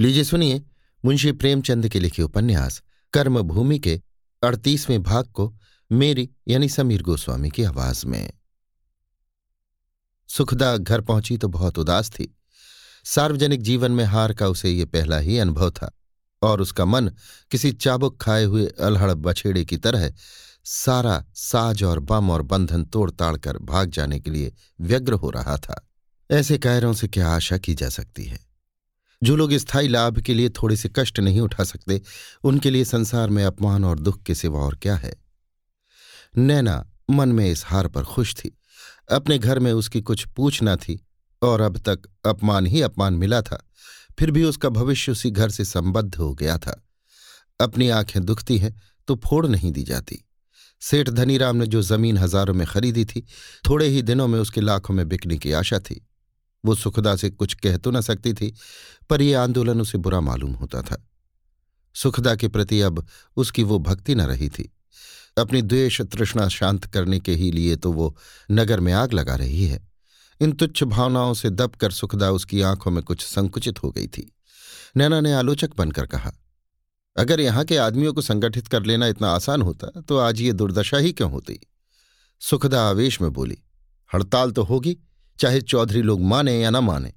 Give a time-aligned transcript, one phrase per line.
[0.00, 0.62] लीजिए, सुनिए।
[1.04, 4.00] मुंशी प्रेमचंद के लिखे उपन्यास, कर्मभूमि के
[4.42, 5.56] अड़तीसवें भाग को
[5.92, 8.32] मेरी, यानी समीर गोस्वामी की आवाज़ में।
[10.28, 12.38] सुखदा घर पहुँची तो बहुत उदास थी।
[13.04, 15.98] सार्वजनिक जीवन में हार का उसे ये पहला ही अनुभव था,
[16.42, 17.08] और उसका मन
[17.50, 20.12] किसी चाबुक खाए हुए अलहड़ बछेड़े की तरह
[20.64, 25.30] सारा साज और बम और बंधन तोड़ ताड़ कर भाग जाने के लिए व्यग्र हो
[25.30, 25.88] रहा था।
[26.30, 28.49] ऐसे कायरों से क्या आशा की जा सकती है?
[29.22, 32.00] जो लोग स्थायी लाभ के लिए थोड़े से कष्ट नहीं उठा सकते,
[32.44, 35.14] उनके लिए संसार में अपमान और दुख के सिवा और क्या है?
[36.38, 38.58] नैना मन में इस हार पर खुश थी।
[39.10, 41.06] अपने घर में उसकी कुछ पूछ न थी
[41.42, 43.68] और अब तक अपमान ही अपमान मिला था।
[44.18, 46.88] फिर भी उसका भविष्य उसी घर से संबद्ध हो गया था।
[47.60, 50.24] अपनी आँखें दुखती हैं तो फोड़ नहीं दी जाती।
[50.80, 53.26] सेठ धनीराम ने जो ज़मीन हज़ारों में खरीदी थी,
[53.68, 56.09] थोड़े ही दिनों में उसके लाखों में बिकने की आशा थी।
[56.64, 58.54] वो सुखदा से कुछ कह तो न सकती थी,
[59.10, 61.04] पर यह आंदोलन उसे बुरा मालूम होता था।
[61.96, 64.70] सुखदा के प्रति अब उसकी वो भक्ति न रही थी।
[65.38, 68.16] अपनी द्वेष तृष्णा शांत करने के ही लिए तो वो
[68.50, 69.80] नगर में आग लगा रही है।
[70.40, 74.30] इन तुच्छ भावनाओं से दबकर सुखदा उसकी आँखों में कुछ संकुचित हो गई थी।
[74.96, 76.32] नैना ने आलोचक बनकर कहा,
[77.16, 80.98] अगर यहाँ के आदमियों को संगठित कर लेना इतना आसान होता तो आज ये दुर्दशा
[80.98, 81.58] ही क्यों होती?
[82.40, 83.58] सुखदा आवेश में बोली,
[84.10, 84.96] हड़ताल तो होगी
[85.40, 87.12] चाहे चौधरी लोग माने या ना माने।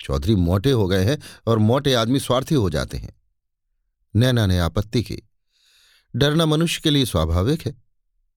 [0.00, 3.20] चौधरी मोटे हो गए हैं और मोटे आदमी स्वार्थी हो जाते हैं।
[4.16, 5.22] नैना ने आपत्ति की।
[6.16, 7.82] डरना मनुष्य के लिए स्वाभाविक है।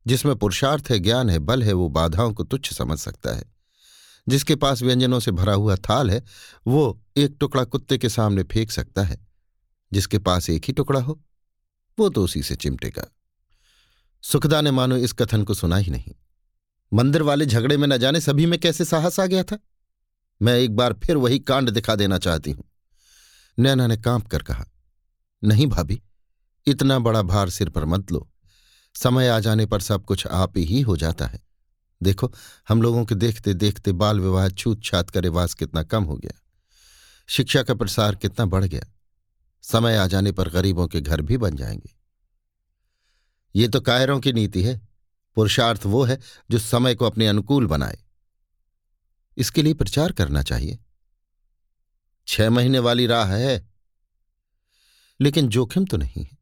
[0.08, 3.46] जिसमें पुरुषार्थ है, ज्ञान है, बल है, वो बाधाओं को तुच्छ समझ सकता है।
[4.30, 6.24] जिसके पास व्यंजनों से भरा हुआ थाल है,
[6.68, 9.28] वो एक टुकड़ा कुत्ते के सामने फेंक सकता है।
[9.94, 11.22] जिसके पास एक ही टुकड़ा हो,
[12.00, 13.12] वो तो उसी से चिमटेगा।
[14.22, 16.25] सुखदा ने मानो इस कथन को सुना ही नहीं।
[16.96, 19.60] मंदिर वाले झगड़े में न जाने सभी में कैसे साहस आ गया था।
[20.42, 22.64] मैं एक बार फिर वही कांड दिखा देना चाहती हूँ।
[23.60, 24.66] नैना ने काँप कर कहा,
[25.44, 26.02] नहीं भाभी,
[26.68, 28.32] इतना बड़ा भार सिर पर मत लो।
[28.96, 31.44] समय आ जाने पर सब कुछ आप ही हो जाता है।
[32.04, 32.34] देखो,
[32.70, 36.42] हम लोगों के देखते देखते बाल विवाह छूत छात का रिवाज कितना कम हो गया।
[37.28, 38.94] शिक्षा का प्रसार कितना बढ़ गया।
[39.62, 41.96] समय आ जाने पर गरीबों के घर भी बन जाएँगे।
[43.56, 44.85] ये तो कायरों की नीति है।
[45.36, 46.20] पुरुषार्थ वो है
[46.52, 47.98] जो समय को अपने अनुकूल बनाए।
[49.38, 50.80] इसके लिए प्रचार करना चाहिए।
[52.28, 53.70] छह महीने वाली राह है,
[55.20, 56.38] लेकिन जोखिम तो नहीं है।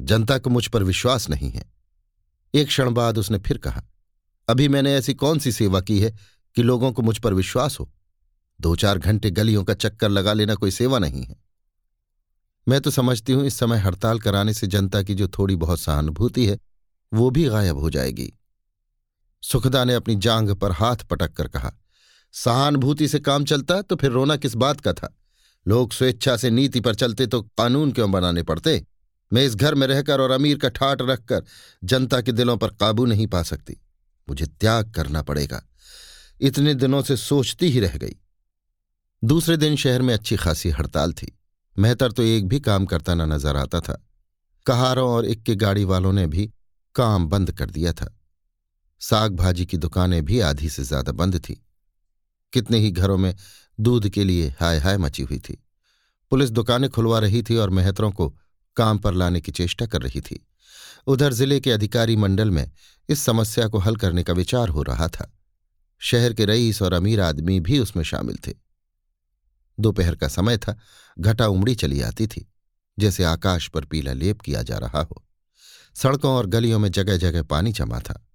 [0.00, 1.64] जनता को मुझ पर विश्वास नहीं है।
[2.54, 3.82] एक क्षण बाद उसने फिर कहा,
[4.48, 6.14] अभी मैंने ऐसी कौन सी सेवा की है
[6.54, 7.92] कि लोगों को मुझ पर विश्वास हो?
[8.60, 11.36] दो चार घंटे गलियों का चक्कर लगा लेना कोई सेवा नहीं है।
[12.68, 16.46] मैं तो समझती हूँ इस समय हड़ताल कराने से जनता की जो थोड़ी बहुत सहानुभूति
[16.46, 16.58] है
[17.12, 18.32] वो भी गायब हो जाएगी।
[19.42, 21.72] सुखदा ने अपनी जांग पर हाथ पटक कर कहा,
[22.34, 25.16] सहानुभूति से काम चलता तो फिर रोना किस बात का था?
[25.66, 28.84] लोग स्वेच्छा से नीति पर चलते तो कानून क्यों बनाने पड़ते?
[29.32, 31.44] मैं इस घर में रहकर और अमीर का ठाट रखकर
[31.84, 33.76] जनता के दिलों पर काबू नहीं पा सकती।
[34.28, 35.62] मुझे त्याग करना पड़ेगा।
[36.40, 38.16] इतने दिनों से सोचती ही रह गई।
[39.22, 41.36] दूसरे दिन शहर में अच्छी खासी हड़ताल थी।
[41.76, 44.00] मेहतर तो एक भी काम करता न नज़र आता था।
[44.66, 46.50] कहारों और इक्के गाड़ी वालों ने भी
[47.00, 48.14] काम बंद कर दिया था।
[49.00, 51.62] साग भाजी की दुकानें भी आधी से ज़्यादा बंद थी।
[52.52, 53.34] कितने ही घरों में
[53.78, 55.56] दूध के लिए हाय हाय मची हुई थी।
[56.32, 58.28] पुलिस दुकानें खुलवा रही थी और मेहतरों को
[58.76, 60.38] काम पर लाने की चेष्टा कर रही थी।
[61.06, 62.70] उधर ज़िले के अधिकारी मंडल में
[63.08, 65.30] इस समस्या को हल करने का विचार हो रहा था।
[66.00, 68.54] शहर के रईस और अमीर आदमी भी उसमें शामिल थे।
[69.78, 70.78] दोपहर का समय था,
[71.16, 72.46] घटा उमड़ी चली आती थी,
[72.98, 75.22] जैसे आकाश पर पीला लेप किया जा रहा हो।
[75.94, 78.26] सड़कों और गलियों में जगह जगह पानी जमा था।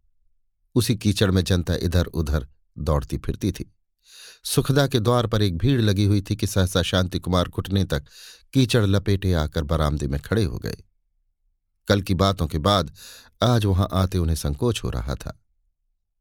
[0.75, 3.75] उसी कीचड़ में जनता इधर उधर दौड़ती फिरती थी।
[4.43, 8.05] सुखदा के द्वार पर एक भीड़ लगी हुई थी कि सहसा शांति कुमार घुटने तक
[8.53, 10.77] कीचड़ लपेटे आकर बरामदे में खड़े हो गए।
[11.88, 12.95] कल की बातों के बाद
[13.44, 15.41] आज वहाँ आते उन्हें संकोच हो रहा था।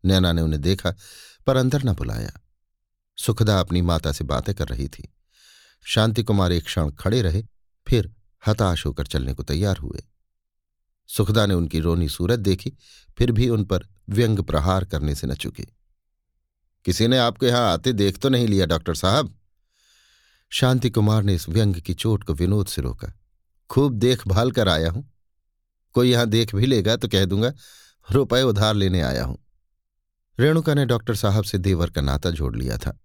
[0.05, 0.95] नैना ने उन्हें देखा,
[1.47, 2.33] पर अंदर न बुलाया।
[3.17, 5.15] सुखदा अपनी माता से बातें कर रही थी।
[5.87, 7.45] शांति कुमार एक क्षण खड़े रहे,
[7.89, 8.15] फिर
[8.47, 10.03] हताश होकर चलने को तैयार हुए।
[11.07, 12.73] सुखदा ने उनकी रोनी सूरत देखी,
[13.19, 15.67] फिर भी उन पर व्यंग प्रहार करने से न चुके।
[16.85, 19.39] किसी ने आपको यहाँ आते देख तो नहीं लिया, डॉक्टर साहब?
[20.51, 23.13] शांति कुमार ने इस व्यंग की चोट को विनोद से रोका।
[23.71, 25.13] खूब देखभाल कर आया हूँ।
[25.93, 27.53] कोई यहाँ देख भी लेगा तो कह दूँगा,
[28.13, 29.39] रुपए उधार लेने आया हूँ।
[30.39, 32.99] रेणुका ने डॉक्टर साहब से देवर का नाता जोड़ लिया था।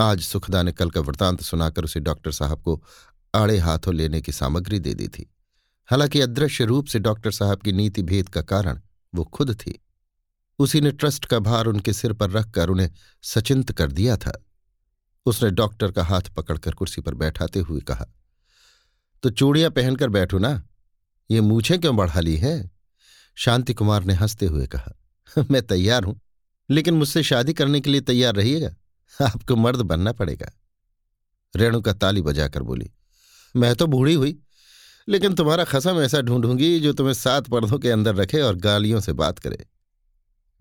[0.00, 2.82] आज सुखदा ने कल का वृतांत सुनाकर उसे डॉक्टर साहब को
[3.34, 5.32] आड़े हाथों लेने की सामग्री दे दी थी।
[5.88, 8.80] हालाँकि अदृश्य रूप से डॉक्टर साहब की नीति भेद का कारण
[9.14, 9.78] वो खुद थी।
[10.58, 12.90] उसी ने ट्रस्ट का भार उनके सिर पर रखकर उन्हें
[13.22, 14.42] सचिंत कर दिया था।
[15.26, 18.06] उसने डॉक्टर का हाथ पकड़कर कुर्सी पर बैठाते हुए कहा
[19.22, 20.62] तो चूड़ियाँ पहनकर बैठो ना।
[21.30, 22.70] ये मूछें क्यों बढ़ा ली हैं?
[23.34, 24.92] शांति कुमार ने हँसते हुए कहा
[25.50, 26.20] मैं तैयार हूँ,
[26.70, 30.50] लेकिन मुझसे शादी करने के लिए तैयार रहिएगा। आपको मर्द बनना पड़ेगा।
[31.56, 32.90] रेणु का ताली बजाकर बोली,
[33.56, 34.38] मैं तो बूढ़ी हुई
[35.08, 39.12] लेकिन तुम्हारा खसम ऐसा ढूंढूँगी जो तुम्हें सात पर्दों के अंदर रखे और गालियों से
[39.12, 39.66] बात करे।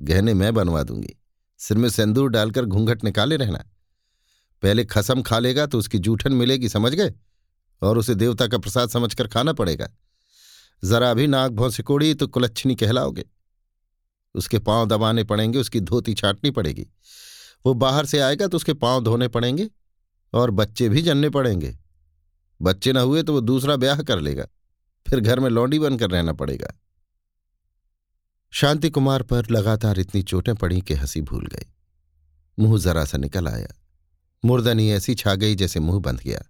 [0.01, 1.15] गहने मैं बनवा दूँगी।
[1.57, 3.63] सिर में सिंदूर डालकर घूंघट निकाले रहना।
[4.62, 7.13] पहले खसम खा लेगा तो उसकी जूठन मिलेगी, समझ गए?
[7.81, 9.89] और उसे देवता का प्रसाद समझकर खाना पड़ेगा।
[10.83, 13.25] जरा भी नाक भौ सिकोड़ी तो कुलच्छनी कहलाओगे।
[14.36, 16.88] उसके पाँव दबाने पड़ेंगे, उसकी धोती छाटनी पड़ेगी।
[17.65, 19.69] वो बाहर से आएगा तो उसके पाँव धोने पड़ेंगे
[20.33, 21.77] और बच्चे भी जनने पड़ेंगे।
[22.62, 24.46] बच्चे न हुए तो वो दूसरा ब्याह कर लेगा।
[25.07, 26.74] फिर घर में लौंडी बनकर रहना पड़ेगा।
[28.52, 31.74] शांति कुमार पर लगातार इतनी चोटें पड़ी कि हँसी भूल गई।
[32.60, 33.68] मुँह जरा सा निकल आया।
[34.46, 36.42] मुर्दनी ऐसी छा गई जैसे मुँह बंध गया।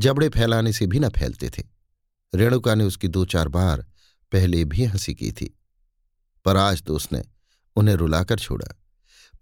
[0.00, 1.62] जबड़े फैलाने से भी न फैलते थे।
[2.34, 3.86] रेणुका ने उसकी दो चार बार
[4.32, 5.58] पहले भी हँसी की थी।
[6.44, 7.22] पर आज तो उसने
[7.76, 8.82] उन्हें रुलाकर छोड़ा।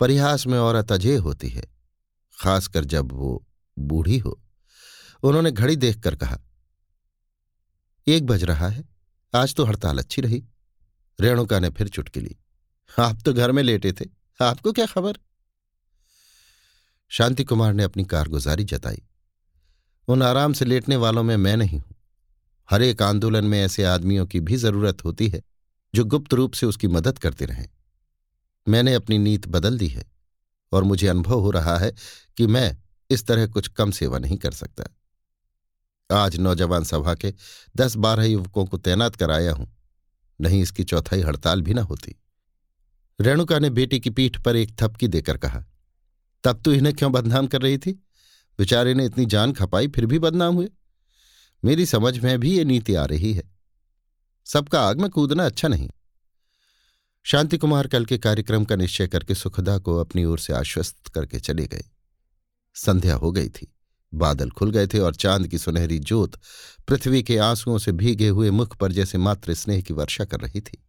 [0.00, 1.67] परिहास में औरत अजय होती है,
[2.40, 3.46] खासकर जब वो
[3.79, 4.42] बूढ़ी हो।
[5.22, 6.38] उन्होंने घड़ी देखकर कहा,
[8.06, 8.84] एक बज रहा है,
[9.32, 10.42] आज तो हड़ताल अच्छी रही।
[11.19, 12.36] रेणुका ने फिर चुटकी ली,
[12.90, 14.04] आप तो घर में लेटे थे,
[14.40, 15.19] आपको क्या खबर?
[17.10, 19.02] शांति कुमार ने अपनी कारगुजारी जताई,
[20.08, 21.94] उन आराम से लेटने वालों में मैं नहीं हूँ।
[22.69, 25.42] हर एक आंदोलन में ऐसे आदमियों की भी ज़रूरत होती है,
[25.94, 27.69] जो गुप्त रूप से उसकी मदद करते रहें।
[28.66, 30.04] मैंने अपनी नीत बदल दी है,
[30.72, 31.92] और मुझे अनुभव हो रहा है
[32.38, 32.76] कि मैं
[33.10, 34.84] इस तरह कुछ कम सेवा नहीं कर सकता।
[36.12, 37.35] आज नौजवान सभा के
[37.76, 39.70] दस बारह युवकों को तैनात कराया हूँ।
[40.41, 42.14] नहीं इसकी चौथाई हड़ताल भी ना होती।
[43.20, 45.64] रेणुका ने बेटी की पीठ पर एक थपकी देकर कहा,
[46.44, 47.93] तब तू इन्हें क्यों बदनाम कर रही थी?
[48.59, 50.69] बेचारे ने इतनी जान खपाई, फिर भी बदनाम हुए।
[51.64, 53.50] मेरी समझ में भी ये नीति आ रही है।
[54.47, 55.91] सबका आग में कूदना अच्छा नहीं।
[57.25, 61.41] शांति कुमार कल के कार्यक्रम का निश्चय करके सुखदा को अपनी ओर से आश्वस्त करके
[61.41, 61.85] चले गए।
[62.75, 63.71] संध्या हो गई थी।
[64.14, 66.38] बादल खुल गए थे और चाँद की सुनहरी जोत
[66.88, 70.61] पृथ्वी के आंसुओं से भीगे हुए मुख पर जैसे मात्र स्नेह की वर्षा कर रही
[70.61, 70.82] थी।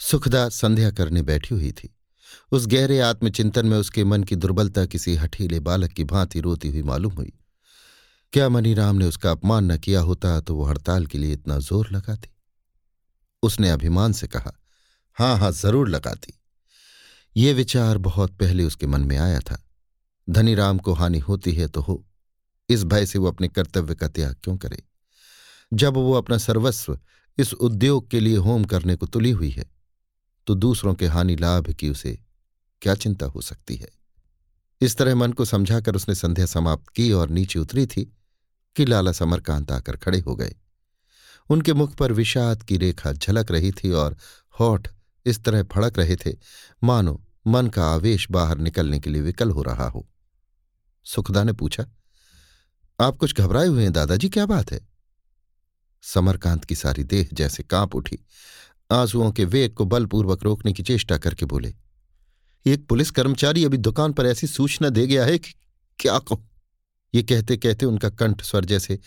[0.00, 1.94] सुखदा संध्या करने बैठी हुई थी।
[2.52, 6.82] उस गहरे आत्मचिंतन में उसके मन की दुर्बलता किसी हठीले बालक की भांति रोती हुई
[6.82, 7.32] मालूम हुई।
[8.32, 11.90] क्या मनीराम ने उसका अपमान न किया होता तो वो हड़ताल के लिए इतना ज़ोर
[11.92, 12.28] लगाती?
[13.42, 14.52] उसने अभिमान से कहा,
[15.16, 16.38] हाँ हाँ, ज़रूर लगाती।
[17.36, 19.62] ये विचार बहुत पहले उसके मन में आया था।
[20.28, 22.04] धनीराम को हानि होती है तो हो।
[22.68, 24.82] इस भय से वो अपने कर्तव्य का त्याग क्यों करे?
[25.72, 26.98] जब वो अपना सर्वस्व
[27.38, 29.70] इस उद्योग के लिए होम करने को तुली हुई है
[30.46, 32.18] तो दूसरों के हानि लाभ की उसे
[32.82, 33.88] क्या चिंता हो सकती है?
[34.80, 38.04] इस तरह मन को समझाकर उसने संध्या समाप्त की और नीचे उतरी थी
[38.76, 40.54] कि लाला समरकांत आकर खड़े हो गए।
[41.50, 44.16] उनके मुख पर विषाद की रेखा झलक रही थी और
[44.60, 44.88] होठ
[45.26, 46.32] इस तरह फड़क रहे थे,
[46.84, 50.08] मानो मन का आवेश बाहर निकलने के लिए विकल हो रहा हो।
[51.06, 51.84] सुखदा ने पूछा,
[53.00, 54.28] आप कुछ घबराए हुए हैं, दादाजी?
[54.28, 54.80] क्या बात है?
[56.04, 58.18] समरकांत की सारी देह जैसे काँप उठी।
[58.90, 61.74] आंसुओं के वेग को बलपूर्वक रोकने की चेष्टा करके बोले
[62.66, 65.52] एक पुलिस कर्मचारी अभी दुकान पर ऐसी सूचना दे गया है कि
[65.98, 66.48] क्या कहूँ?
[67.14, 68.98] ये कहते कहते उनका कंठ स्वर जैसे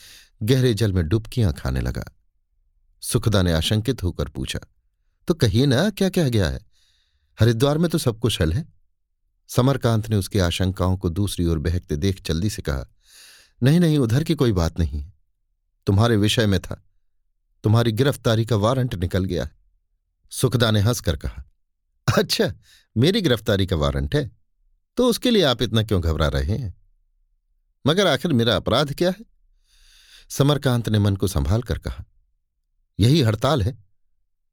[0.43, 2.03] गहरे जल में डुबकियाँ खाने लगा।
[3.03, 4.59] सुखदा ने आशंकित होकर पूछा
[5.27, 6.59] तो कहिए ना, क्या कह गया है?
[7.37, 8.65] हरिद्वार में तो सब कुशल है।
[9.47, 12.91] समरकांत ने उसकी आशंकाओं को दूसरी ओर बहकते देख जल्दी से कहा,
[13.63, 15.13] नहीं नहीं, उधर की कोई बात नहीं। है
[15.85, 16.83] तुम्हारे विषय में था।
[17.63, 19.49] तुम्हारी गिरफ्तारी का वारंट निकल गया
[20.31, 21.43] सुखदा ने हंसकर कहा
[22.17, 22.53] अच्छा
[22.97, 24.31] मेरी गिरफ्तारी का वारंट है
[24.97, 26.73] तो उसके लिए आप इतना क्यों घबरा रहे हैं?
[27.87, 29.25] मगर आखिर मेरा अपराध क्या है?
[30.29, 32.05] समरकांत ने मन को संभाल कर कहा,
[32.99, 33.77] यही हड़ताल है।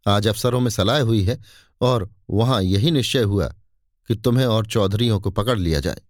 [0.06, 1.40] आज अफसरों में सलाह हुई है
[1.80, 3.54] और वहाँ यही निश्चय हुआ
[4.09, 6.00] कि तुम्हें और चौधरियों को पकड़ लिया जाए।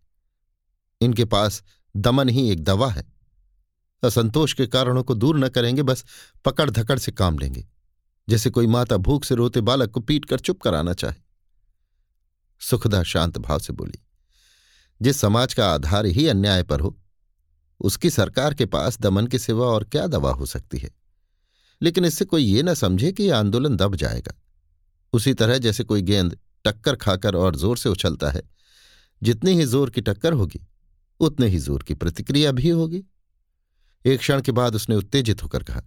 [1.01, 1.63] इनके पास
[1.97, 3.05] दमन ही एक दवा है।
[4.03, 6.05] असंतोष के कारणों को दूर न करेंगे, बस
[6.45, 7.67] पकड़ धकड़ से काम लेंगे,
[8.29, 11.21] जैसे कोई माता भूख से रोते बालक को पीट कर चुप कराना चाहे।
[12.61, 14.03] सुखदा शांत भाव से बोली,
[15.03, 16.97] जिस समाज का आधार ही अन्याय पर हो,
[17.81, 20.91] उसकी सरकार के पास दमन के सिवा और क्या दवा हो सकती है?
[21.83, 24.35] लेकिन इससे कोई ये ना समझे कि आंदोलन दब जाएगा।
[25.13, 28.43] उसी तरह जैसे कोई गेंद टक्कर खाकर और ज़ोर से उछलता है।
[29.23, 30.61] जितनी ही ज़ोर की टक्कर होगी,
[31.21, 33.03] उतने ही ज़ोर की प्रतिक्रिया भी होगी।
[34.05, 35.83] एक क्षण के बाद उसने उत्तेजित होकर कहा,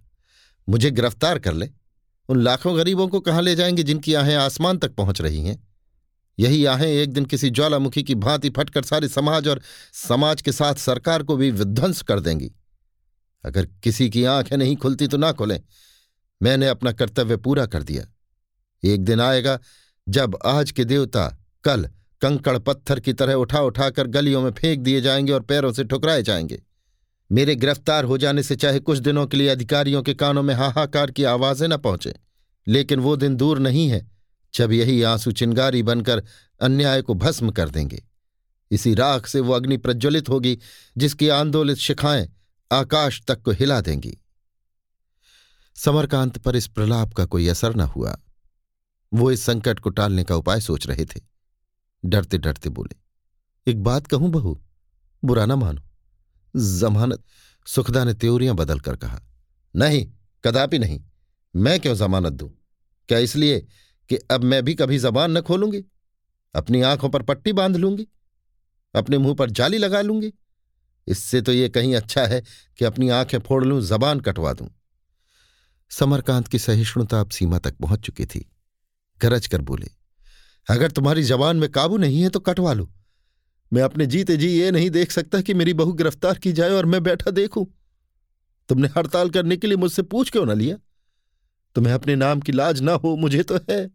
[0.68, 1.70] मुझे गिरफ़्तार कर ले।
[2.28, 5.58] उन लाखों गरीबों को कहाँ ले जाएँगे जिनकी आहें आसमान तक पहुँच रही हैं?
[6.38, 9.60] यही आहें एक दिन किसी ज्वालामुखी की भांति फटकर सारे समाज और
[9.92, 12.50] समाज के साथ सरकार को भी विध्वंस कर देंगी।
[13.44, 15.60] अगर किसी की आँखें नहीं खुलती तो ना खुलें।
[16.40, 18.04] मैंने अपना कर्तव्य पूरा कर दिया।
[18.82, 19.58] एक दिन आएगा
[20.08, 21.88] जब आज के देवता कल
[22.20, 26.22] कंकड़ पत्थर की तरह उठा उठाकर गलियों में फेंक दिए जाएँगे और पैरों से ठुकराए
[26.22, 26.62] जाएँगे।
[27.30, 31.10] मेरे गिरफ़्तार हो जाने से चाहे कुछ दिनों के लिए अधिकारियों के कानों में हाहाकार
[31.10, 32.14] की आवाज़ें न पहुँचे,
[32.68, 34.10] लेकिन वो दिन दूर नहीं है
[34.54, 36.22] जब यही आँसू चिंगारी बनकर
[36.60, 38.02] अन्याय को भस्म कर देंगे।
[38.70, 40.58] इसी राख से वो अग्नि प्रज्वलित होगी,
[40.98, 42.28] जिसकी आंदोलित शिखाएँ
[42.72, 44.18] आकाश तक को हिला देंगी।
[45.76, 48.18] समरकांत पर इस प्रलाप का कोई असर न हुआ।
[49.12, 51.20] वो इस संकट को टालने का उपाय सोच रहे थे।
[52.04, 52.96] डरते डरते बोले,
[53.66, 54.60] एक बात कहूँ बहू?
[55.22, 55.82] बुरा ना मानो।
[56.78, 57.22] जमानत
[57.66, 59.20] सुखदा ने त्योरियाँ बदल कर कहा,
[59.76, 60.06] नहीं,
[60.44, 61.00] कदापि नहीं।
[61.54, 62.50] मैं क्यों जमानत दूँ?
[63.08, 63.60] क्या इसलिए
[64.10, 65.84] कि अब मैं भी कभी जबान न खोलूँगी?
[66.54, 68.06] अपनी आँखों पर पट्टी बाँध लूँगी?
[68.94, 70.32] अपने मुँह पर जाली लगा लूँगी?
[71.06, 72.42] इससे तो ये कहीं अच्छा है
[72.78, 74.68] कि अपनी आँखें फोड़ लूँ, जबान कटवा दूँ।
[75.90, 78.50] समरकांत की सहिष्णुता अब सीमा तक पहुँच चुकी थी।
[79.20, 79.90] गरज कर बोले,
[80.68, 82.88] अगर तुम्हारी जबान में काबू नहीं है तो कटवा लो।
[83.72, 86.86] मैं अपने जीते जी ये नहीं देख सकता कि मेरी बहू गिरफ़्तार की जाए और
[86.86, 87.66] मैं बैठा देखूँ।
[88.68, 90.76] तुमने हड़ताल करने के लिए मुझसे पूछ क्यों ना लिया?
[91.76, 93.90] तुम्हें अपने नाम की लाज ना हो, मुझे तो है।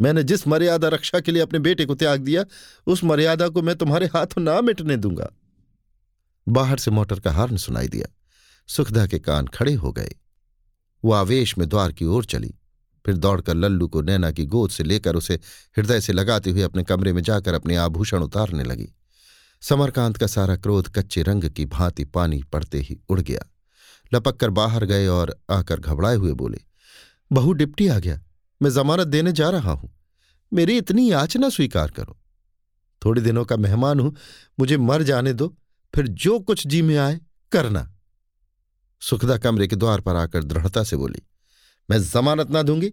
[0.00, 2.44] मैंने जिस मर्यादा रक्षा के लिए अपने बेटे को त्याग दिया,
[2.86, 5.30] उस मर्यादा को मैं तुम्हारे हाथों ना मिटने दूँगा।
[6.46, 8.08] बाहर से मोटर का हार्न सुनाई दिया।
[8.68, 10.14] सुखदा के कान खड़े हो गए।
[11.04, 12.54] वो आवेश में द्वार की ओर चली।
[13.08, 15.34] फिर दौड़कर लल्लू को नैना की गोद से लेकर उसे
[15.76, 18.88] हृदय से लगाते हुए अपने कमरे में जाकर अपने आभूषण उतारने लगी।
[19.62, 23.40] समरकांत का सारा क्रोध कच्चे रंग की भांति पानी पड़ते ही उड़ गया।
[24.14, 26.60] लपक कर बाहर गए और आकर घबराए हुए बोले,
[27.32, 28.20] बहु डिप्टी आ गया।
[28.62, 29.90] मैं जमानत देने जा रहा हूँ।
[30.52, 32.18] मेरी इतनी याचना स्वीकार करो।
[33.04, 34.14] थोड़े दिनों का मेहमान हूँ,
[34.60, 35.54] मुझे मर जाने दो,
[35.94, 37.20] फिर जो कुछ जी में आए,
[37.52, 37.88] करना।
[39.00, 41.22] सुखदा कमरे के द्वार पर आकर दृढ़ता से बोली
[41.90, 42.92] मैं जमानत ना दूँगी,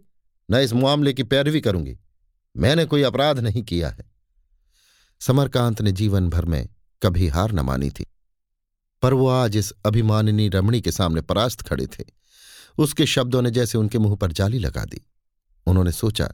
[0.49, 1.97] न इस मामले की पैरवी करूँगी।
[2.55, 4.11] मैंने कोई अपराध नहीं किया है।
[5.21, 6.67] समरकांत ने जीवन भर में
[7.03, 8.05] कभी हार न मानी थी,
[9.01, 12.03] पर वो आज इस अभिमानिनी रमणी के सामने परास्त खड़े थे।
[12.77, 15.01] उसके शब्दों ने जैसे उनके मुँह पर जाली लगा दी।
[15.67, 16.33] उन्होंने सोचा,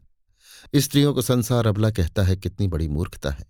[0.76, 3.46] स्त्रियों को संसार अबला कहता है कितनी बड़ी मूर्खता है।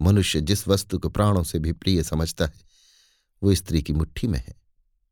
[0.00, 2.60] मनुष्य जिस वस्तु को प्राणों से भी प्रिय समझता है,
[3.42, 4.54] वो स्त्री की मुट्ठी में है।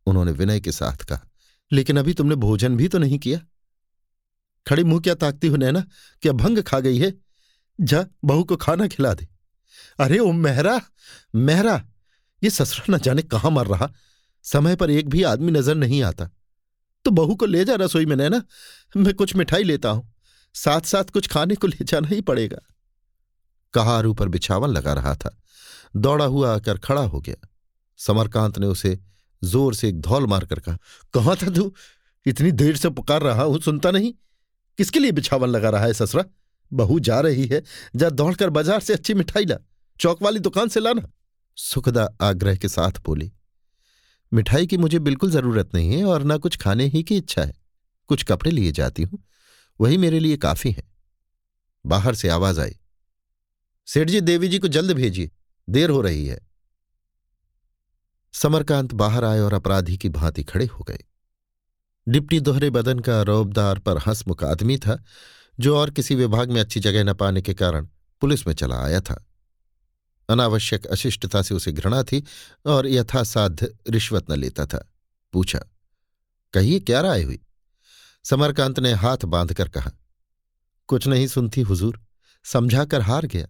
[0.06, 1.29] उन्होंने विनय के साथ कहा
[1.72, 3.40] लेकिन अभी तुमने भोजन भी तो नहीं किया।
[4.68, 5.86] खड़ी मुँह क्या ताकती हो नैना
[6.22, 7.14] क्या भंग खा गई है?
[7.80, 9.28] जा, बहू को खाना खिला दे।
[10.00, 10.80] अरे, ओ मेहरा
[11.34, 11.88] मेहरा,
[12.44, 13.92] ये ससुरा न जाने कहाँ मर रहा।
[14.42, 16.30] समय पर एक भी आदमी नज़र नहीं आता।
[17.04, 18.42] तो बहू को ले जा रसोई में नैना,
[18.96, 20.14] मैं कुछ मिठाई लेता हूँ।
[20.54, 22.58] साथ साथ कुछ खाने को ले जाना ही पड़ेगा।
[23.74, 25.40] कहार ऊपर बिछावन लगा रहा था।
[25.96, 27.48] दौड़ा हुआ आकर खड़ा हो गया।
[27.96, 29.00] समरकांत ने उसे
[29.42, 30.76] ज़ोर से एक धौल मारकर कहा,
[31.14, 31.72] कहाँ था तू?
[32.26, 34.12] इतनी देर से पुकार रहा हूँ, सुनता नहीं?
[34.78, 36.24] किसके लिए बिछावन लगा रहा है ससुरा?
[36.72, 37.62] बहू जा रही है,
[37.96, 39.56] जा दौड़कर बाज़ार से अच्छी मिठाई ला,
[40.00, 41.08] चौक वाली दुकान से लाना।
[41.58, 43.30] सुखदा आग्रह के साथ बोली,
[44.32, 47.54] मिठाई की मुझे बिल्कुल ज़रूरत नहीं है और ना कुछ खाने ही की इच्छा है।
[48.10, 49.22] कुछ कपड़े लिए जाती हूँ,
[49.80, 50.82] वही मेरे लिए काफ़ी है।
[51.84, 52.76] बाहर से आवाज़ आई,
[53.88, 55.30] सेठ जी, देवी जी को जल्द भेजिए,
[55.68, 56.38] देर हो रही है।
[58.32, 61.04] समरकांत बाहर आए और अपराधी की भांति खड़े हो गए।
[62.08, 65.04] डिप्टी दोहरे बदन का रौबदार पर हंसमुख आदमी था,
[65.60, 67.88] जो और किसी विभाग में अच्छी जगह न पाने के कारण
[68.20, 69.26] पुलिस में चला आया था।
[70.28, 72.24] अनावश्यक अशिष्टता से उसे घृणा थी
[72.66, 74.92] और यथासाध्य रिश्वत न लेता था।
[75.32, 75.58] पूछा,
[76.52, 77.40] कहिए, क्या राय हुई?
[78.24, 79.90] समरकांत ने हाथ बांधकर कहा,
[80.86, 82.00] कुछ नहीं सुनती हुजूर,
[82.44, 83.46] समझाकर हार गया।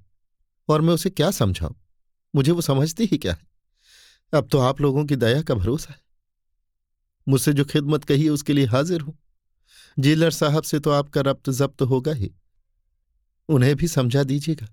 [0.68, 1.74] और मैं उसे क्या समझाऊं?
[2.34, 3.49] मुझे वो समझती ही क्या है?
[4.32, 6.00] अब तो आप लोगों की दया का भरोसा है।
[7.26, 9.18] मुझसे जो खिदमत कही है, उसके लिए हाजिर हूँ।
[9.98, 12.30] जेलर साहब से तो आपका रब्त जब्त होगा ही।
[13.48, 14.68] उन्हें भी समझा दीजिएगा,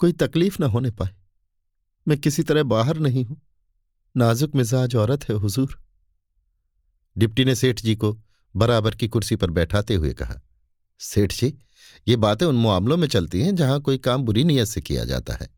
[0.00, 1.14] कोई तकलीफ़ ना होने पाए।
[2.06, 3.40] मैं किसी तरह बाहर नहीं हूँ।
[4.14, 5.78] नाजुक मिजाज औरत है, हुजूर।
[7.16, 8.16] डिप्टी ने सेठ जी को
[8.54, 10.40] बराबर की कुर्सी पर बैठाते हुए कहा,
[11.00, 11.52] सेठ जी,
[12.06, 15.34] ये बातें उन मामलों में चलती हैं जहाँ कोई काम बुरी नीयत से किया जाता
[15.34, 15.48] है।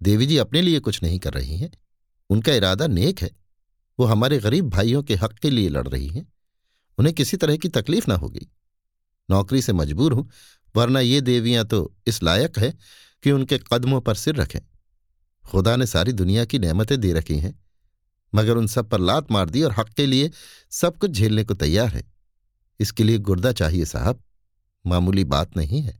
[0.00, 1.70] देवी जी अपने लिए कुछ नहीं कर रही हैं।
[2.30, 3.30] उनका इरादा नेक है।
[3.98, 6.26] वो हमारे गरीब भाइयों के हक के लिए लड़ रही हैं।
[6.98, 8.46] उन्हें किसी तरह की तकलीफ़ ना होगी
[9.28, 10.28] नौकरी से मजबूर हूँ,
[10.74, 12.72] वरना ये देवियाँ तो इस लायक है
[13.24, 14.60] कि उनके कदमों पर सिर रखें।
[15.44, 17.54] खुदा ने सारी दुनिया की नेमतें दे रखी हैं,
[18.32, 20.30] मगर उन सब पर लात मार दी और हक के लिए
[20.72, 22.02] सब कुछ झेलने को तैयार है।
[22.80, 24.22] इसके लिए गुर्दा चाहिए साहब,
[24.84, 25.98] मामूली बात नहीं है।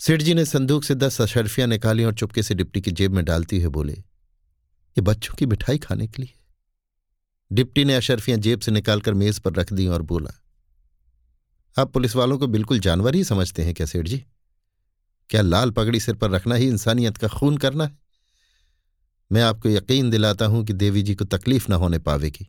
[0.00, 3.24] सेठ जी ने संदूक से दस अशरफियाँ निकाली और चुपके से डिप्टी की जेब में
[3.24, 4.02] डालती हुए बोले
[4.96, 6.34] ये बच्चों की मिठाई खाने के लिए।
[7.50, 10.30] डिप्टी ने अशरफियाँ जेब से निकालकर मेज पर रख दी और बोला,
[11.76, 14.24] आप पुलिस वालों को बिल्कुल जानवर ही समझते हैं क्या, सेठ जी?
[15.30, 17.98] क्या लाल पगड़ी सिर पर रखना ही इंसानियत का खून करना है?
[19.30, 22.46] मैं आपको यकीन दिलाता हूँ कि देवी जी को तकलीफ़ ना होने पावेगी।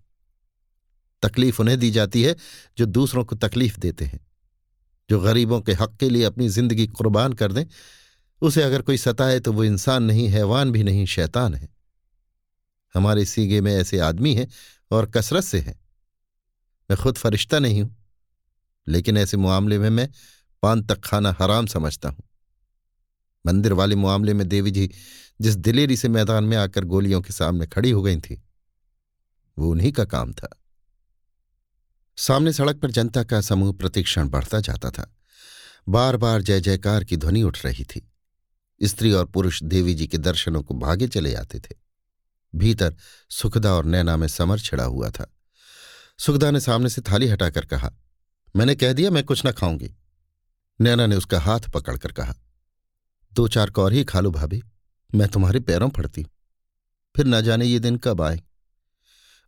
[1.23, 2.35] तकलीफ़ उन्हें दी जाती है
[2.77, 4.19] जो दूसरों को तकलीफ़ देते हैं।
[5.09, 7.65] जो गरीबों के हक के लिए अपनी ज़िंदगी कुर्बान कर दें,
[8.41, 11.76] उसे अगर कोई सताए तो वो इंसान नहीं, हैवान भी नहीं, शैतान है।
[12.95, 14.47] हमारे सीगे में ऐसे आदमी हैं
[14.91, 15.79] और कसरत से हैं।
[16.89, 17.95] मैं खुद फरिश्ता नहीं हूँ,
[18.87, 20.09] लेकिन ऐसे मामले में मैं
[20.63, 22.23] पान तक खाना हराम समझता हूँ।
[23.45, 24.89] मंदिर वाले मामले में देवी जी
[25.39, 28.41] जिस दिलेरी से मैदान में आकर गोलियों के सामने खड़ी हो गई थी,
[29.57, 30.49] वो उन्हीं का काम था।
[32.17, 35.11] सामने सड़क पर जनता का समूह प्रतिक्षण बढ़ता जाता था।
[35.89, 38.07] बार बार जय जयकार की ध्वनि उठ रही थी।
[38.81, 41.75] स्त्री और पुरुष देवी जी के दर्शनों को भागे चले आते थे।
[42.53, 42.95] भीतर
[43.29, 45.31] सुखदा और नैना में समर छिड़ा हुआ था।
[46.19, 47.91] सुखदा ने सामने से थाली हटाकर कहा,
[48.55, 49.93] मैंने कह दिया मैं कुछ न खाऊँगी।
[50.79, 52.35] नैना ने उसका हाथ पकड़कर कहा,
[53.33, 54.61] दो चार कौर ही खा लो भाभी,
[55.15, 56.29] मैं तुम्हारे पैरों पड़ती हूँ।
[57.15, 58.41] फिर न जाने ये दिन कब आए?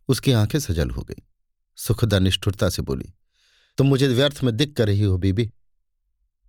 [0.08, 1.22] उसकी आँखें सजल हो गई।
[1.78, 3.12] सुखदा निष्ठुरता से बोली,
[3.78, 5.50] तुम मुझे व्यर्थ में दिख कर रही हो बीबी।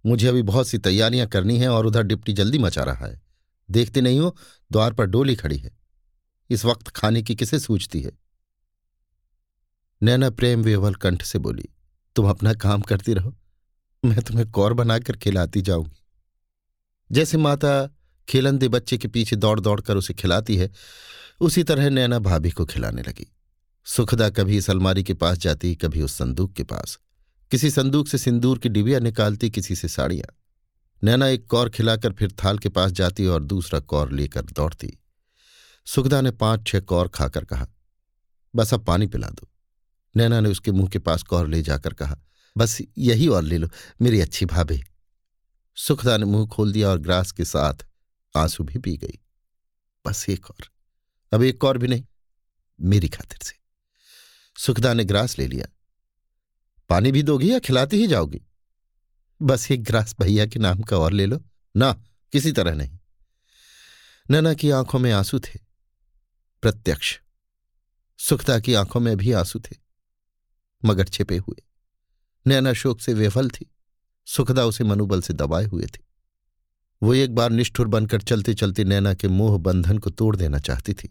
[0.06, 3.22] मुझे अभी बहुत सी तैयारियाँ करनी हैं और उधर डिप्टी जल्दी मचा रहा है।
[3.70, 4.36] देखते नहीं हो,
[4.72, 5.81] द्वार पर डोली खड़ी है।
[6.52, 8.12] इस वक्त खाने की किसे सूझती है?
[10.02, 11.70] नैना प्रेम वेवल कंठ से बोली,
[12.16, 13.36] तुम अपना काम करती रहो,
[14.04, 16.04] मैं तुम्हें कौर बनाकर खिलाती जाऊँगी।
[17.12, 20.72] जैसे माता खेलंदे बच्चे के पीछे दौड़ दौड़ कर उसे खिलाती है,
[21.42, 23.28] उसी तरह नैना भाभी को खिलाने लगी।
[23.86, 27.00] सुखदा कभी इस अलमारी के पास जाती, कभी उस संदूक के पास।
[27.52, 30.36] किसी संदूक से सिंदूर की डिबिया निकालती, किसी से साड़ियाँ।
[31.04, 34.98] नैना एक कौर खिलाकर फिर थाल के पास जाती और दूसरा कौर लेकर दौड़ती।
[35.86, 37.68] सुखदा ने पाँच, छह कौर खाकर कहा,
[38.56, 39.50] बस अब पानी पिला दो।
[40.16, 42.20] नैना ने उसके मुँह के पास कौर ले जाकर कहा,
[42.58, 43.70] बस यही और ले लो,
[44.02, 44.84] मेरी अच्छी भाभी।
[45.76, 47.74] सुखदा ने मुँह खोल दिया और ग्रास के साथ
[48.36, 49.20] आँसू भी पी गई।
[50.08, 50.68] बस एक और,
[51.34, 52.04] अब एक और भी नहीं,
[52.82, 53.56] मेरी खातिर से।
[54.58, 55.66] सुखदा ने ग्रास ले लिया।
[56.90, 58.42] पानी भी दोगी या खिलाती ही जाओगी?
[59.42, 61.42] बस एक ग्रास भैया के नाम का और ले लो।
[61.78, 61.94] ना,
[62.32, 62.98] किसी तरह नहीं।
[64.30, 65.71] नैना की आँखों में आँसू थे।
[66.64, 67.20] प्रत्यक्ष।
[68.20, 69.76] सुखदा की आँखों में भी आँसू थे,
[70.86, 71.62] मगर छिपे हुए।
[72.46, 73.66] नैना शोक से वेफल थी,
[74.28, 76.06] सुखदा उसे मनोबल से दबाए हुए थी।
[77.04, 80.94] वो एक बार निष्ठुर बनकर चलते चलते नैना के मोह बंधन को तोड़ देना चाहती
[80.94, 81.08] थी।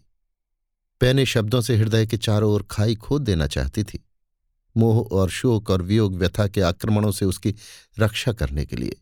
[1.01, 4.05] पहने शब्दों से हृदय के चारों ओर खाई खोद देना चाहती थी।
[4.77, 7.55] मोह और शोक और वियोग व्यथा के आक्रमणों से उसकी
[7.99, 9.01] रक्षा करने के लिए।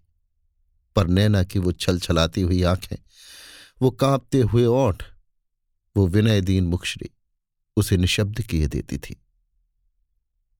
[0.95, 2.97] पर नैना की वो छल छलाती हुई आँखें,
[3.81, 5.03] वो कांपते हुए ओठ
[5.95, 7.09] वो विनय दीन मुखश्री
[7.77, 9.15] उसे निशब्द किए देती थी।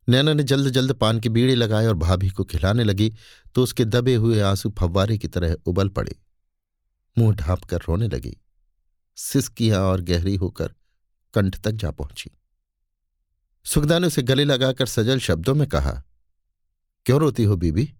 [0.07, 3.11] नैना ने जल्द जल्द पान की बीड़ी लगाए और भाभी को खिलाने लगी
[3.55, 6.15] तो उसके दबे हुए आँसू फव्वारे की तरह उबल पड़े।
[7.17, 8.35] मुँह ढांप कर रोने लगी।
[9.17, 10.73] सिसकियाँ और गहरी होकर
[11.33, 12.31] कंठ तक जा पहुँची।
[13.65, 15.91] सुखदा ने उसे गले लगाकर सजल शब्दों में कहा,
[17.05, 17.93] क्यों रोती हो बीबी?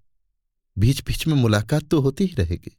[0.77, 2.77] बीच बीच में मुलाकात तो होती ही रहेगी।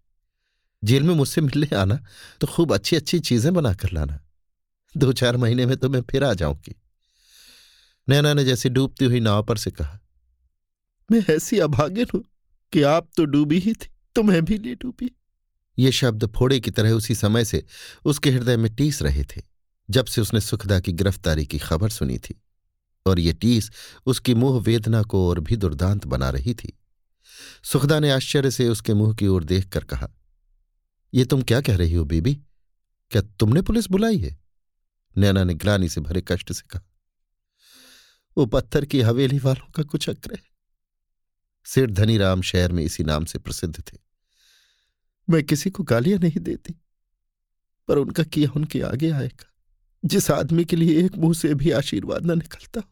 [0.83, 1.99] जेल में मुझसे मिलने आना
[2.41, 4.21] तो खूब अच्छी अच्छी चीज़ें बनाकर लाना।
[4.95, 6.75] दो चार महीने में तो मैं फिर आ जाऊँगी।
[8.09, 9.99] नैना ने जैसे डूबती हुई नाव पर से कहा,
[11.11, 12.23] मैं ऐसी अभागिन हूँ
[12.73, 15.11] कि आप तो डूबी ही थी तो मैं भी नहीं डूबी।
[15.79, 17.65] ये शब्द फोड़े की तरह उसी समय से
[18.05, 19.43] उसके हृदय में टीस रहे थे,
[19.89, 22.41] जब से उसने सुखदा की गिरफ्तारी की खबर सुनी थी,
[23.07, 23.71] और ये टीस
[24.07, 26.77] उसकी मुँह वेदना को और भी दुर्दांत बना रही थी।
[27.65, 30.09] सुखदा ने आश्चर्य से उसके मुँह की ओर देखकर कहा
[31.13, 32.35] यह तुम क्या कह रही हो, बीबी?
[33.11, 34.39] क्या तुमने पुलिस बुलाई है?
[35.17, 36.83] नैना ने ग्लानी से भरे कष्ट से कहा,
[38.37, 40.43] वो पत्थर की हवेली वालों का कुछ अक्र है।
[41.67, 43.99] सेठ धनीराम शहर में इसी नाम से प्रसिद्ध थे।
[45.29, 46.75] मैं किसी को गालियाँ नहीं देती,
[47.89, 49.47] पर उनका किया उनके आगे आएगा।
[50.05, 52.83] जिस आदमी के लिए एक मुँह से भी आशीर्वाद न निकलता,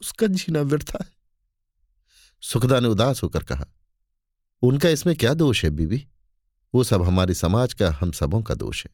[0.00, 1.10] उसका जीना व्यर्था है।
[2.42, 3.66] सुखदा ने उदास होकर कहा,
[4.62, 6.06] उनका इसमें क्या दोष है बीबी?
[6.74, 8.90] वो सब हमारे समाज का, हम सबों का दोष है।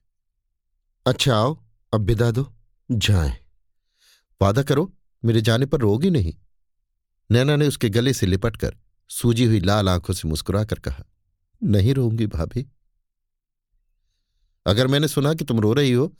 [1.06, 1.63] अच्छा आओ
[1.94, 2.52] अब विदा दो,
[2.90, 3.38] जाए।
[4.42, 4.92] वादा करो,
[5.24, 6.34] मेरे जाने पर रोगी नहीं।
[7.30, 8.76] नैना ने उसके गले से लिपट कर
[9.10, 11.04] सूजी हुई लाल आँखों से मुस्कुराकर कहा,
[11.62, 12.66] नहीं रोऊँगी भाभी।
[14.66, 16.16] अगर मैंने सुना कि तुम रो रही हो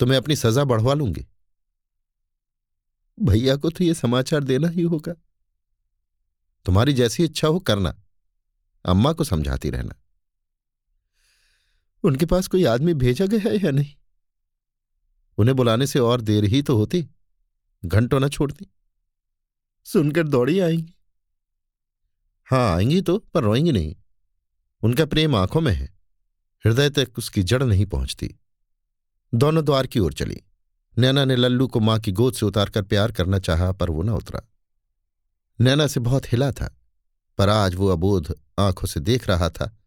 [0.00, 1.26] तो मैं अपनी सजा बढ़वा लूँगी।
[3.18, 5.14] भैया को तो यह समाचार देना ही होगा।
[6.66, 7.94] तुम्हारी जैसी इच्छा हो करना,
[8.84, 9.94] अम्मा को समझाती रहना।
[12.04, 13.94] उनके पास कोई आदमी भेजा गया है या नहीं?
[15.38, 17.08] उन्हें बुलाने से और देर ही तो होती।
[17.84, 18.66] घंटों न छोड़ती।
[19.84, 20.94] सुनकर दौड़ी आएँगी।
[22.44, 23.96] हाँ आएँगी तो पर रोएँगी नहीं।
[24.82, 25.98] उनका प्रेम आँखों में है।
[26.66, 28.34] हृदय तक उसकी जड़ नहीं पहुँचती।
[29.34, 30.42] दोनों द्वार की ओर चली।
[30.98, 34.10] नैना ने लल्लू को माँ की गोद से उतारकर प्यार करना चाहा पर वो न
[34.10, 34.40] उतरा।
[35.60, 36.78] नैना से बहुत हिला था
[37.38, 39.78] पर आज वो अबोध आँखों से देख रहा था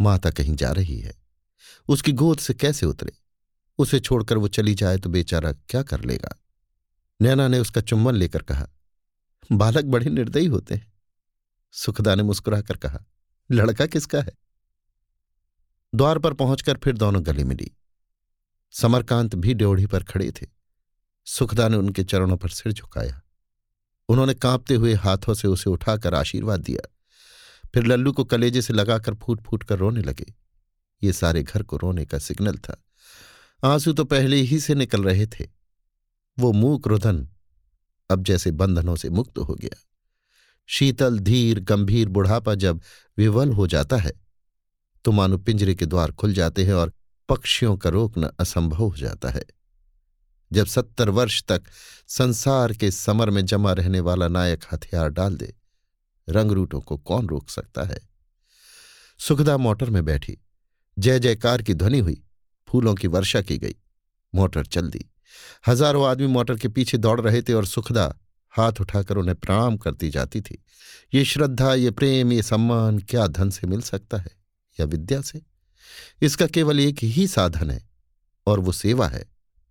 [0.00, 1.14] माता कहीं जा रही है।
[1.88, 3.12] उसकी गोद से कैसे उतरे?
[3.78, 6.42] उसे छोड़कर वो चली जाए तो बेचारा क्या कर लेगा?
[7.22, 8.68] नैना ने उसका चुम्बन लेकर कहा,
[9.52, 10.92] बालक बड़े निर्दयी होते हैं।
[11.72, 13.04] सुखदा ने मुस्कुराकर कहा,
[13.50, 14.32] लड़का किसका है?
[15.94, 17.70] द्वार पर पहुंचकर फिर दोनों गले मिली।
[18.70, 20.46] समरकांत भी ड्योढ़ी पर खड़े थे।
[21.24, 23.20] सुखदा ने उनके चरणों पर सिर झुकाया।
[24.08, 26.88] उन्होंने कांपते हुए हाथों से उसे उठाकर आशीर्वाद दिया।
[27.74, 30.34] फिर लल्लू को कलेजे से लगाकर फूट फूट कर रोने लगे।
[31.02, 32.84] ये सारे घर को रोने का सिग्नल था।
[33.64, 35.46] आँसू तो पहले ही से निकल रहे थे।
[36.38, 37.28] वो मूक रुधन
[38.10, 39.76] अब जैसे बंधनों से मुक्त हो गया।
[40.68, 42.80] शीतल, धीर, गंभीर बुढ़ापा जब
[43.18, 44.12] विवल हो जाता है
[45.04, 46.92] तो मानो पिंजरे के द्वार खुल जाते हैं और
[47.28, 49.44] पक्षियों का रोकना असंभव हो जाता है।
[50.52, 51.62] जब सत्तर वर्ष तक
[52.08, 55.54] संसार के समर में जमा रहने वाला नायक हथियार डाल दे,
[56.28, 57.98] रंगरूटों को कौन रोक सकता है?
[59.18, 60.38] सुखदा मोटर में बैठी,
[60.98, 62.23] जय जयकार की ध्वनि हुई
[62.74, 63.74] फूलों की वर्षा की गई।
[64.34, 65.04] मोटर चल दी
[65.68, 68.14] हज़ारों आदमी मोटर के पीछे दौड़ रहे थे और सुखदा
[68.54, 70.64] हाथ उठाकर उन्हें प्रणाम करती जाती थी।
[71.14, 74.30] ये श्रद्धा, ये प्रेम, ये सम्मान क्या धन से मिल सकता है
[74.80, 75.42] या विद्या से?
[76.22, 77.88] इसका केवल एक ही साधन है
[78.46, 79.24] और वो सेवा है।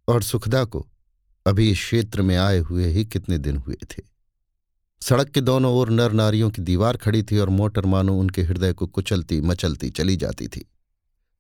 [0.07, 0.87] और सुखदा को
[1.45, 4.03] अभी इस क्षेत्र में आए हुए ही कितने दिन हुए थे।
[5.01, 8.73] सड़क के दोनों ओर नर नारियों की दीवार खड़ी थी और मोटर मानो उनके हृदय
[8.73, 10.71] को कुचलती मचलती चली जाती थी।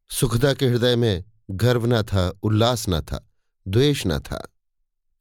[0.09, 3.29] सुखदा के हृदय में गर्व न था, उल्लास न था,
[3.67, 4.47] द्वेष न था,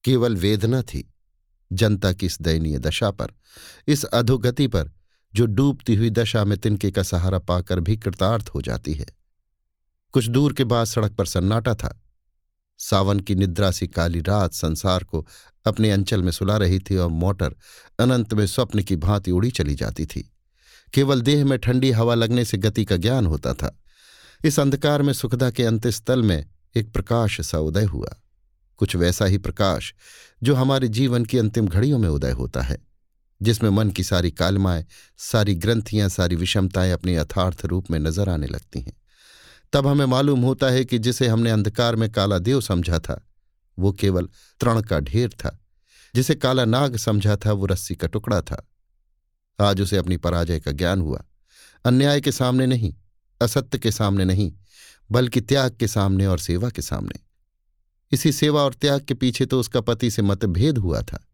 [0.05, 1.15] केवल वेदना थी
[1.73, 3.29] जनता की इस दयनीय दशा पर,
[3.89, 4.93] इस अधोगति पर,
[5.35, 9.07] जो डूबती हुई दशा में तिनके का सहारा पाकर भी कृतार्थ हो जाती है।
[10.13, 12.03] कुछ दूर के बाद सड़क पर सन्नाटा था।
[12.79, 15.27] सावन की निद्रा सी काली रात संसार को
[15.65, 17.55] अपने अंचल में सुला रही थी और मोटर
[17.99, 20.33] अनंत में स्वप्न की भांति उड़ी चली जाती थी।
[20.93, 23.82] केवल देह में ठंडी हवा लगने से गति का ज्ञान होता था।
[24.45, 28.15] इस अंधकार में सुखदा के अंत्यस्थल में एक प्रकाश सा उदय हुआ।
[28.77, 29.95] कुछ वैसा ही प्रकाश
[30.43, 32.79] जो हमारे जीवन की अंतिम घड़ियों में उदय होता है,
[33.43, 34.85] जिसमें मन की सारी कालमाएँ,
[35.19, 38.93] सारी ग्रंथियाँ, सारी विषमताएँ अपने यथार्थ रूप में नज़र आने लगती हैं।
[39.73, 43.29] तब हमें मालूम होता है कि जिसे हमने अंधकार में काला देव समझा था,
[43.79, 44.29] वो केवल
[44.61, 45.65] तृण का ढेर था।
[46.15, 48.69] जिसे काला नाग समझा था, वो रस्सी का टुकड़ा था।
[49.61, 51.25] आज उसे अपनी पराजय का ज्ञान हुआ।
[51.85, 52.95] अन्याय के सामने नहीं
[53.43, 54.53] असत्य के सामने नहीं,
[55.11, 57.21] बल्कि त्याग के सामने और सेवा के सामने।
[58.13, 61.25] इसी सेवा और त्याग के पीछे तो उसका पति से मतभेद हुआ था,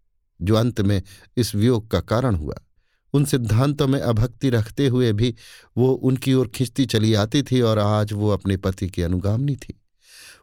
[0.40, 1.03] जो अंत में
[1.37, 2.61] इस वियोग का कारण हुआ।
[3.14, 5.35] उन सिद्धांतों में अभक्ति रखते हुए भी
[5.77, 9.81] वो उनकी ओर खिंचती चली आती थी और आज वो अपने पति की अनुगामनी थी।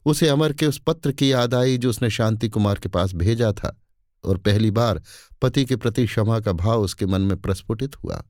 [0.06, 3.51] उसे अमर के उस पत्र की याद आई जो उसने शांति कुमार के पास भेजा
[3.51, 3.75] था,
[4.23, 5.01] और पहली बार
[5.41, 8.23] पति के प्रति क्षमा का भाव उसके मन में प्रस्फुटित हुआ।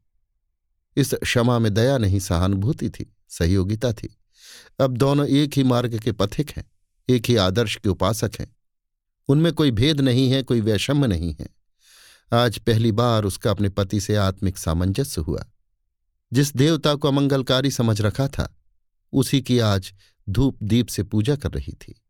[0.98, 4.18] इस क्षमा में दया नहीं, सहानुभूति थी। सहयोगिता थी।
[4.80, 6.72] अब दोनों एक ही मार्ग के पथिक हैं,
[7.10, 8.56] एक ही आदर्श के उपासक हैं।
[9.28, 11.50] उनमें कोई भेद नहीं है, कोई वैषम्य नहीं है।
[12.34, 15.46] आज पहली बार उसका अपने पति से आत्मिक सामंजस्य हुआ।
[16.34, 18.58] जिस देवता को अमंगलकारी समझ रखा था,
[19.14, 19.94] उसी की आज
[20.30, 22.02] धूप दीप से पूजा कर रही थी।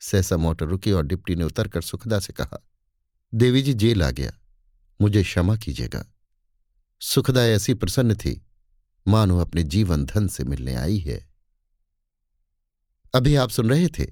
[0.00, 2.66] सहसा मोटर रुकी और डिप्टी ने उतरकर सुखदा से कहा,
[3.34, 4.32] देवी जी, जेल आ गया।
[5.00, 6.06] मुझे क्षमा कीजिएगा।
[7.00, 8.46] सुखदा ऐसी प्रसन्न थी
[9.08, 11.28] मानो अपने जीवन धन से मिलने आई है।
[13.14, 14.06] अभी आप सुन रहे थे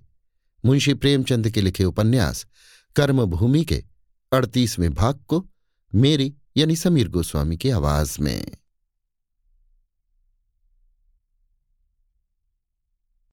[0.65, 2.47] मुंशी प्रेमचंद के लिखे उपन्यास,
[2.97, 3.85] कर्मभूमि के
[4.33, 5.49] अड़तीसवें भाग को
[5.95, 8.57] मेरी यानी समीर गोस्वामी की आवाज़ में।